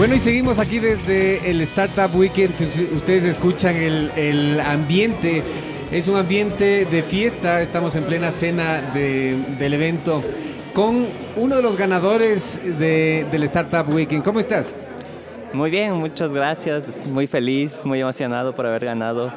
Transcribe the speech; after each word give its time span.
Bueno, 0.00 0.14
y 0.14 0.18
seguimos 0.18 0.58
aquí 0.58 0.78
desde 0.78 1.50
el 1.50 1.60
Startup 1.60 2.10
Weekend. 2.18 2.56
Si 2.56 2.84
ustedes 2.96 3.22
escuchan 3.22 3.76
el, 3.76 4.58
ambiente, 4.58 5.42
es 5.92 6.08
un 6.08 6.16
ambiente 6.16 6.86
de 6.86 7.02
fiesta. 7.02 7.60
Estamos 7.60 7.94
en 7.96 8.04
plena 8.04 8.32
cena 8.32 8.80
del 8.94 9.74
evento 9.74 10.22
con 10.72 11.06
uno 11.36 11.56
de 11.56 11.60
los 11.60 11.76
ganadores 11.76 12.58
del 12.78 13.42
Startup 13.42 13.86
Weekend. 13.94 14.24
¿Cómo 14.24 14.40
estás? 14.40 14.72
Muy 15.52 15.70
bien, 15.70 15.92
muchas 15.96 16.30
gracias. 16.30 17.06
Muy 17.06 17.26
feliz, 17.26 17.84
muy 17.84 18.00
emocionado 18.00 18.54
por 18.54 18.64
haber 18.64 18.86
ganado. 18.86 19.30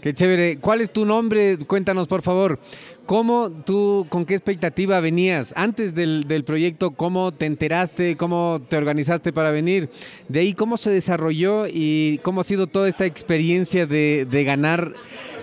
Qué 0.00 0.12
chévere. 0.12 0.58
¿Cuál 0.58 0.80
es 0.80 0.90
tu 0.90 1.06
nombre? 1.06 1.56
Cuéntanos, 1.68 2.08
por 2.08 2.20
favor. 2.20 2.58
¿Cómo 3.06 3.50
tú, 3.50 4.06
con 4.08 4.24
qué 4.24 4.32
expectativa 4.34 4.98
venías 5.00 5.52
antes 5.56 5.94
del, 5.94 6.44
proyecto? 6.46 6.92
¿Cómo 6.92 7.32
te 7.32 7.44
enteraste? 7.44 8.16
¿Cómo 8.16 8.62
te 8.66 8.78
organizaste 8.78 9.30
para 9.30 9.50
venir? 9.50 9.90
De 10.28 10.40
ahí, 10.40 10.54
¿cómo 10.54 10.78
se 10.78 10.90
desarrolló 10.90 11.66
y 11.66 12.18
cómo 12.22 12.40
ha 12.40 12.44
sido 12.44 12.66
toda 12.66 12.88
esta 12.88 13.04
experiencia 13.04 13.86
de, 13.86 14.44
ganar 14.46 14.94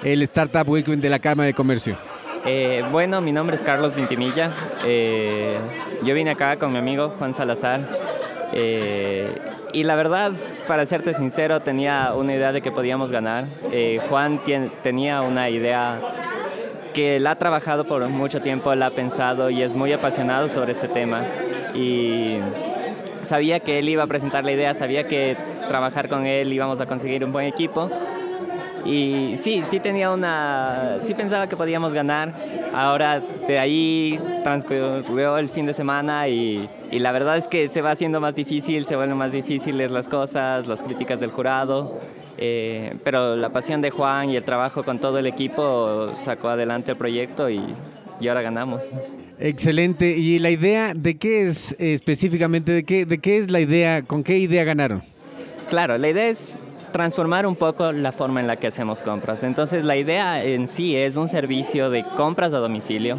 el 0.04 0.24
Startup 0.24 0.68
Weekend 0.68 1.04
de 1.04 1.10
la 1.10 1.20
Cámara 1.20 1.48
de 1.48 1.54
Comercio? 1.54 1.98
Eh, 2.46 2.84
bueno, 2.92 3.22
mi 3.22 3.32
nombre 3.32 3.56
es 3.56 3.62
Carlos 3.62 3.96
Vintimilla. 3.96 4.52
Eh, 4.84 5.60
yo 6.04 6.16
vine 6.16 6.32
acá 6.32 6.58
con 6.58 6.72
mi 6.72 6.80
amigo 6.80 7.14
Juan 7.20 7.36
Salazar. 7.36 7.88
Eh, 8.54 9.30
y 9.72 9.84
la 9.84 9.96
verdad, 9.96 10.32
para 10.68 10.88
serte 10.88 11.14
sincero, 11.14 11.60
tenía 11.62 12.14
una 12.16 12.34
idea 12.34 12.52
de 12.54 12.62
que 12.64 12.72
podíamos 12.72 13.12
ganar. 13.12 13.46
Juan 14.10 14.42
tenía 14.82 15.22
una 15.22 15.52
idea 15.52 16.00
que 16.94 17.18
él 17.18 17.28
ha 17.28 17.36
trabajado 17.36 17.86
por 17.86 18.08
mucho 18.10 18.42
tiempo, 18.42 18.72
él 18.72 18.84
ha 18.84 18.92
pensado 18.92 19.50
y 19.50 19.62
es 19.62 19.76
muy 19.76 19.92
apasionado 19.94 20.50
sobre 20.50 20.72
este 20.72 20.88
tema. 20.88 21.24
Y 21.74 22.38
sabía 23.24 23.60
que 23.60 23.80
él 23.80 23.90
iba 23.90 24.04
a 24.04 24.08
presentar 24.08 24.44
la 24.44 24.52
idea, 24.52 24.74
sabía 24.74 25.08
que 25.08 25.38
trabajar 25.68 26.10
con 26.10 26.26
él 26.26 26.52
íbamos 26.52 26.82
a 26.82 26.86
conseguir 26.86 27.24
un 27.24 27.32
buen 27.32 27.48
equipo. 27.48 27.90
Y 28.86 29.36
sí, 29.38 29.64
sí 29.70 29.80
tenía 29.80 30.12
una, 30.12 30.98
sí 31.00 31.14
pensaba 31.14 31.48
que 31.48 31.56
podíamos 31.56 31.94
ganar. 31.94 32.34
Ahora 32.74 33.22
de 33.48 33.60
ahí 33.60 34.20
transcurrió 34.44 35.38
el 35.38 35.50
fin 35.50 35.66
de 35.66 35.74
semana 35.74 36.28
y, 36.28 36.70
y 36.92 37.00
la 37.00 37.12
verdad 37.12 37.38
es 37.38 37.48
que 37.48 37.70
se 37.70 37.82
va 37.82 37.92
haciendo 37.92 38.20
más 38.20 38.36
difícil, 38.36 38.86
se 38.86 38.96
vuelven 38.96 39.18
más 39.18 39.32
difíciles 39.32 39.92
las 39.92 40.08
cosas, 40.08 40.68
las 40.68 40.82
críticas 40.84 41.20
del 41.20 41.32
jurado. 41.32 42.00
Eh, 42.38 42.96
pero 43.04 43.36
la 43.36 43.50
pasión 43.50 43.82
de 43.82 43.92
Juan 43.92 44.32
y 44.32 44.36
el 44.36 44.44
trabajo 44.44 44.84
con 44.84 45.00
todo 45.00 45.20
el 45.20 45.28
equipo 45.28 46.08
sacó 46.16 46.50
adelante 46.50 46.92
el 46.92 46.98
proyecto 46.98 47.50
y, 47.50 47.62
y 48.20 48.28
ahora 48.28 48.42
ganamos. 48.42 48.84
Excelente. 49.40 50.18
¿Y 50.18 50.40
la 50.40 50.50
idea 50.50 50.94
de 50.96 51.18
qué 51.18 51.44
es 51.44 51.76
específicamente? 51.78 52.72
De 52.72 52.84
qué, 52.84 53.06
¿De 53.06 53.20
qué 53.20 53.38
es 53.38 53.52
la 53.52 53.60
idea? 53.60 54.02
¿Con 54.04 54.24
qué 54.24 54.38
idea 54.38 54.64
ganaron? 54.64 55.04
Claro, 55.70 55.98
la 55.98 56.10
idea 56.10 56.30
es 56.30 56.58
transformar 56.92 57.46
un 57.46 57.56
poco 57.56 57.92
la 57.92 58.12
forma 58.12 58.40
en 58.40 58.48
la 58.48 58.58
que 58.58 58.68
hacemos 58.68 59.02
compras. 59.02 59.44
Entonces 59.44 59.84
la 59.84 59.96
idea 59.96 60.44
en 60.44 60.68
sí 60.68 60.96
es 60.96 61.18
un 61.18 61.28
servicio 61.28 61.90
de 61.90 62.04
compras 62.04 62.54
a 62.54 62.60
domicilio 62.60 63.18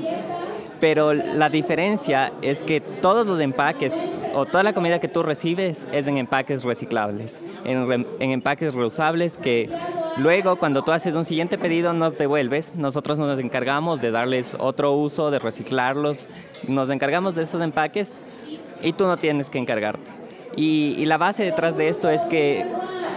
pero 0.82 1.14
la 1.14 1.48
diferencia 1.48 2.32
es 2.42 2.64
que 2.64 2.80
todos 2.80 3.24
los 3.24 3.38
empaques 3.38 3.94
o 4.34 4.46
toda 4.46 4.64
la 4.64 4.72
comida 4.72 4.98
que 4.98 5.06
tú 5.06 5.22
recibes 5.22 5.86
es 5.92 6.08
en 6.08 6.18
empaques 6.18 6.64
reciclables, 6.64 7.40
en, 7.64 8.04
empaques 8.18 8.74
reusables 8.74 9.36
que 9.36 9.70
luego 10.16 10.56
cuando 10.56 10.82
tú 10.82 10.90
haces 10.90 11.14
un 11.14 11.24
siguiente 11.24 11.56
pedido 11.56 11.92
nos 11.92 12.18
devuelves, 12.18 12.74
nosotros 12.74 13.16
nos 13.20 13.38
encargamos 13.38 14.00
de 14.00 14.10
darles 14.10 14.56
otro 14.58 14.90
uso, 14.94 15.30
de 15.30 15.38
reciclarlos, 15.38 16.28
nos 16.66 16.90
encargamos 16.90 17.36
de 17.36 17.44
esos 17.44 17.62
empaques 17.62 18.16
y 18.82 18.92
tú 18.92 19.06
no 19.06 19.16
tienes 19.16 19.50
que 19.50 19.58
encargarte. 19.58 20.10
Y, 20.56 21.04
la 21.06 21.16
base 21.16 21.44
detrás 21.44 21.76
de 21.76 21.88
esto 21.88 22.10
es 22.10 22.26
que 22.26 22.66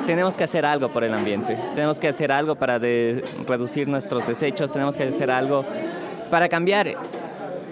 tenemos 0.06 0.36
que 0.36 0.44
hacer 0.44 0.66
algo 0.66 0.90
por 0.90 1.04
el 1.04 1.14
ambiente, 1.14 1.58
tenemos 1.76 2.00
que 2.00 2.08
hacer 2.08 2.32
algo 2.32 2.56
para 2.56 2.78
reducir 2.78 3.88
nuestros 3.88 4.28
desechos, 4.28 4.72
tenemos 4.72 4.96
que 4.96 5.04
hacer 5.04 5.32
algo 5.32 5.66
para 6.30 6.50
cambiar 6.50 6.96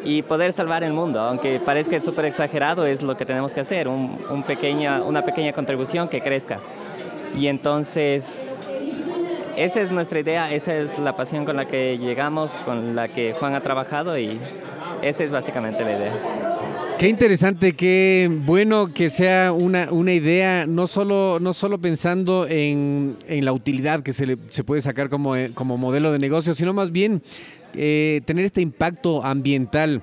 y 0.04 0.22
poder 0.22 0.54
salvar 0.54 0.84
el 0.84 0.94
mundo, 0.94 1.20
aunque 1.20 1.60
parezca 1.60 2.00
súper 2.00 2.26
exagerado, 2.26 2.86
es 2.86 3.02
lo 3.02 3.16
que 3.16 3.26
tenemos 3.26 3.54
que 3.54 3.62
hacer, 3.62 3.88
un, 3.88 4.18
un 4.30 4.44
pequeña, 4.44 5.02
una 5.02 5.22
pequeña 5.22 5.54
contribución 5.54 6.10
que 6.10 6.22
crezca. 6.22 6.60
Y 7.38 7.48
entonces, 7.48 8.52
esa 9.56 9.82
es 9.82 9.92
nuestra 9.92 10.20
idea, 10.20 10.52
esa 10.52 10.76
es 10.76 11.00
la 11.00 11.16
pasión 11.16 11.46
con 11.46 11.56
la 11.56 11.66
que 11.66 11.98
llegamos, 11.98 12.52
con 12.66 12.96
la 12.96 13.08
que 13.08 13.34
Juan 13.34 13.56
ha 13.56 13.62
trabajado 13.62 14.18
y 14.18 14.40
esa 15.02 15.24
es 15.24 15.32
básicamente 15.32 15.84
la 15.84 15.92
idea. 15.92 16.33
Qué 17.00 17.10
interesante, 17.10 17.74
qué 17.74 18.30
bueno 18.46 18.94
que 18.94 19.10
sea 19.10 19.52
una, 19.52 19.92
una 19.92 20.14
idea, 20.14 20.66
no 20.66 20.88
solo, 20.88 21.40
no 21.42 21.52
solo 21.52 21.80
pensando 21.82 22.48
en, 22.48 23.18
en 23.28 23.44
la 23.44 23.52
utilidad 23.52 24.04
que 24.04 24.14
se, 24.14 24.26
le, 24.26 24.38
se 24.50 24.64
puede 24.64 24.82
sacar 24.82 25.10
como, 25.10 25.34
como 25.54 25.78
modelo 25.78 26.12
de 26.12 26.20
negocio, 26.20 26.54
sino 26.54 26.72
más 26.74 26.92
bien 26.92 27.22
eh, 27.76 28.22
tener 28.26 28.46
este 28.46 28.62
impacto 28.62 29.24
ambiental. 29.24 30.02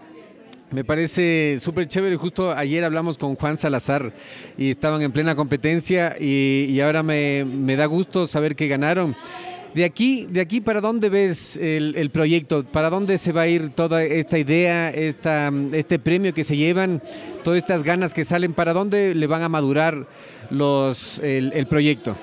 Me 0.71 0.85
parece 0.85 1.59
súper 1.59 1.87
chévere. 1.87 2.17
Justo 2.17 2.53
ayer 2.53 2.85
hablamos 2.85 3.19
con 3.19 3.35
Juan 3.35 3.57
Salazar 3.57 4.13
y 4.57 4.71
estaban 4.71 5.03
en 5.03 5.11
plena 5.11 5.35
competencia 5.35 6.17
y, 6.21 6.79
ahora 6.81 7.03
me, 7.03 7.45
da 7.77 7.87
gusto 7.87 8.27
saber 8.27 8.55
que 8.55 8.69
ganaron. 8.69 9.17
De 9.75 9.85
aquí, 9.85 10.27
de 10.29 10.41
aquí 10.41 10.61
¿para 10.61 10.81
dónde 10.81 11.09
ves 11.09 11.57
el, 11.57 12.11
proyecto? 12.11 12.65
¿Para 12.65 12.91
dónde 12.91 13.19
se 13.19 13.31
va 13.31 13.43
a 13.43 13.47
ir 13.47 13.71
toda 13.71 14.03
esta 14.03 14.37
idea, 14.37 14.91
esta, 14.91 15.53
este 15.73 15.99
premio 15.99 16.35
que 16.35 16.43
se 16.43 16.57
llevan, 16.57 17.01
todas 17.45 17.59
estas 17.59 17.85
ganas 17.85 18.13
que 18.13 18.25
salen? 18.25 18.53
¿Para 18.53 18.73
dónde 18.73 19.15
le 19.15 19.27
van 19.29 19.43
a 19.43 19.49
madurar 19.49 20.07
los, 20.51 21.21
el, 21.21 21.53
el 21.53 21.67
proyecto? 21.67 22.17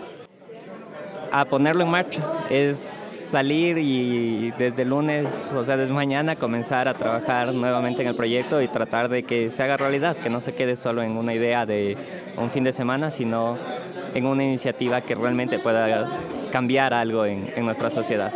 A 1.32 1.46
ponerlo 1.46 1.84
en 1.84 1.90
marcha. 1.90 2.22
Es 2.50 3.07
salir 3.30 3.78
y 3.78 4.52
desde 4.58 4.86
lunes, 4.86 5.28
o 5.56 5.64
sea, 5.64 5.78
desde 5.78 5.94
mañana 5.94 6.36
comenzar 6.36 6.88
a 6.88 6.94
trabajar 6.94 7.54
nuevamente 7.54 8.02
en 8.02 8.08
el 8.08 8.16
proyecto 8.16 8.62
y 8.62 8.68
tratar 8.68 9.10
de 9.10 9.24
que 9.24 9.50
se 9.50 9.64
haga 9.64 9.78
realidad, 9.78 10.16
que 10.18 10.30
no 10.30 10.40
se 10.40 10.54
quede 10.54 10.76
solo 10.76 11.04
en 11.04 11.12
una 11.12 11.34
idea 11.34 11.66
de 11.66 11.98
un 12.38 12.50
fin 12.50 12.64
de 12.64 12.72
semana, 12.72 13.12
sino 13.12 13.58
en 14.14 14.26
una 14.26 14.44
iniciativa 14.44 15.02
que 15.02 15.16
realmente 15.16 15.60
pueda 15.60 16.20
cambiar 16.52 16.94
algo 16.94 17.26
en, 17.26 17.48
nuestra 17.64 17.90
sociedad. 17.90 18.32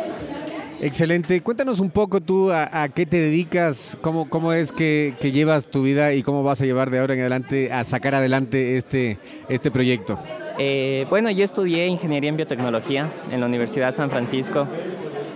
Excelente. 0.83 1.41
Cuéntanos 1.41 1.79
un 1.79 1.91
poco 1.91 2.21
tú 2.21 2.51
a, 2.51 2.89
qué 2.89 3.05
te 3.05 3.17
dedicas, 3.17 3.95
cómo, 4.01 4.27
cómo 4.27 4.51
es 4.51 4.71
que, 4.71 5.13
llevas 5.21 5.67
tu 5.67 5.83
vida 5.83 6.13
y 6.13 6.23
cómo 6.23 6.41
vas 6.41 6.59
a 6.59 6.65
llevar 6.65 6.89
de 6.89 6.97
ahora 6.97 7.13
en 7.13 7.19
adelante 7.19 7.71
a 7.71 7.83
sacar 7.83 8.15
adelante 8.15 8.77
este, 8.77 9.19
este 9.47 9.69
proyecto. 9.69 10.17
Eh, 10.57 11.05
bueno, 11.07 11.29
yo 11.29 11.43
estudié 11.43 11.85
ingeniería 11.85 12.31
en 12.31 12.35
biotecnología 12.35 13.07
en 13.31 13.41
la 13.41 13.45
Universidad 13.45 13.93
San 13.93 14.09
Francisco. 14.09 14.67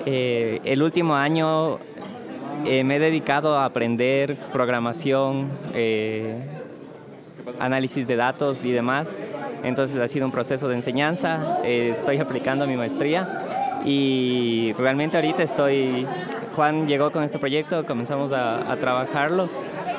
Eh, 0.08 0.62
el 0.66 0.82
último 0.82 1.14
año 1.14 1.78
eh, 2.66 2.84
me 2.84 2.96
he 2.96 3.00
dedicado 3.00 3.56
a 3.56 3.66
aprender 3.66 4.38
programación, 4.52 5.50
análisis 7.60 8.08
de 8.08 8.16
datos 8.16 8.66
y 8.66 8.72
demás. 8.72 9.20
Entonces 9.64 10.00
ha 10.00 10.08
sido 10.08 10.26
un 10.26 10.32
proceso 10.32 10.68
de 10.68 10.76
enseñanza. 10.76 11.60
estoy 11.64 12.18
aplicando 12.18 12.66
mi 12.66 12.76
maestría 12.76 13.55
y 13.86 14.74
realmente 14.78 15.18
ahorita 15.18 15.44
estoy... 15.44 16.06
Juan 16.56 16.88
llegó 16.88 17.12
con 17.12 17.24
este 17.24 17.38
proyecto, 17.38 17.86
comenzamos 17.86 18.32
a, 18.32 18.72
a 18.72 18.78
trabajarlo 18.78 19.50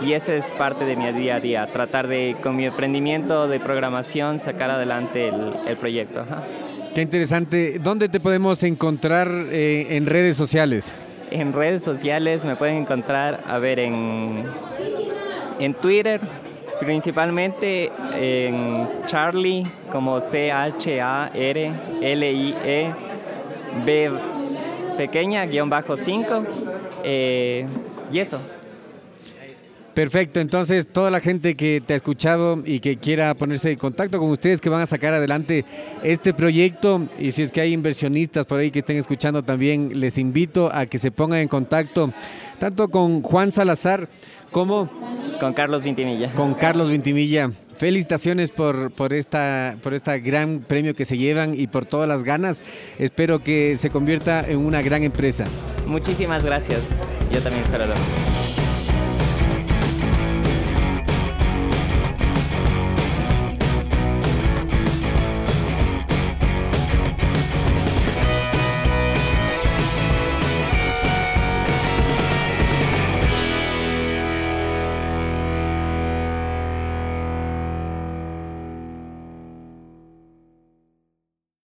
y 0.04 0.12
ese 0.12 0.36
es 0.36 0.50
parte 0.52 0.84
de 0.84 0.96
mi 0.96 1.10
día 1.12 1.36
a 1.36 1.40
día, 1.40 1.66
tratar 1.68 2.08
de 2.08 2.36
con 2.42 2.56
mi 2.56 2.66
emprendimiento 2.66 3.48
de 3.48 3.60
programación 3.60 4.38
sacar 4.38 4.70
adelante 4.70 5.30
el, 5.66 5.76
proyecto. 5.76 6.24
Qué 6.94 7.02
interesante. 7.02 7.78
¿Dónde 7.78 8.08
te 8.08 8.20
podemos 8.20 8.62
encontrar 8.62 9.28
eh, 9.30 9.86
en 9.90 10.06
redes 10.06 10.36
sociales? 10.36 10.94
En 11.30 11.52
redes 11.52 11.82
sociales 11.82 12.44
me 12.44 12.56
pueden 12.56 12.76
encontrar, 12.76 13.40
a 13.48 13.58
ver, 13.58 13.78
en, 13.78 14.44
en 15.58 15.74
Twitter, 15.74 16.20
principalmente 16.80 17.90
en 18.14 18.88
Charlie, 19.06 19.64
como 19.90 20.20
C-H-A-R-L-I-E, 20.20 20.86
B 23.84 24.10
pequeña, 24.96 25.44
guion 25.46 25.68
bajo 25.68 25.96
5, 25.96 26.44
eh, 27.04 27.66
y 28.12 28.18
eso. 28.18 28.40
Perfecto, 29.94 30.40
entonces 30.40 30.86
toda 30.86 31.10
la 31.10 31.20
gente 31.20 31.54
que 31.54 31.82
te 31.84 31.94
ha 31.94 31.96
escuchado 31.96 32.62
y 32.66 32.80
que 32.80 32.98
quiera 32.98 33.34
ponerse 33.34 33.70
en 33.70 33.78
contacto 33.78 34.18
con 34.18 34.28
ustedes 34.28 34.60
que 34.60 34.68
van 34.68 34.82
a 34.82 34.86
sacar 34.86 35.14
adelante 35.14 35.64
este 36.02 36.34
proyecto 36.34 37.08
y 37.18 37.32
si 37.32 37.42
es 37.42 37.50
que 37.50 37.62
hay 37.62 37.72
inversionistas 37.72 38.44
por 38.44 38.60
ahí 38.60 38.70
que 38.70 38.80
estén 38.80 38.98
escuchando 38.98 39.42
también, 39.42 39.98
les 39.98 40.18
invito 40.18 40.70
a 40.70 40.84
que 40.84 40.98
se 40.98 41.10
pongan 41.10 41.38
en 41.38 41.48
contacto 41.48 42.12
tanto 42.58 42.88
con 42.88 43.22
Juan 43.22 43.52
Salazar 43.52 44.06
como 44.50 44.90
con 45.40 45.54
Carlos 45.54 45.82
Vintimilla. 45.82 46.30
Con 46.32 46.52
Carlos 46.52 46.90
Vintimilla. 46.90 47.50
Felicitaciones 47.78 48.50
por, 48.50 48.90
por, 48.90 49.12
esta, 49.12 49.76
por 49.82 49.94
este 49.94 50.18
gran 50.20 50.60
premio 50.60 50.94
que 50.94 51.04
se 51.04 51.18
llevan 51.18 51.58
y 51.58 51.66
por 51.66 51.86
todas 51.86 52.08
las 52.08 52.24
ganas. 52.24 52.62
Espero 52.98 53.42
que 53.42 53.76
se 53.78 53.90
convierta 53.90 54.44
en 54.48 54.58
una 54.58 54.82
gran 54.82 55.02
empresa. 55.02 55.44
Muchísimas 55.86 56.44
gracias. 56.44 56.82
Yo 57.32 57.40
también 57.40 57.64
espero 57.64 57.86